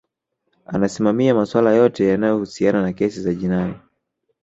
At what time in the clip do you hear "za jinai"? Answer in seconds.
3.21-3.75